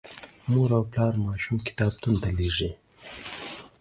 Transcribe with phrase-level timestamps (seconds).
[0.49, 2.71] مور او پلار ماشوم کتابتون ته لیږي.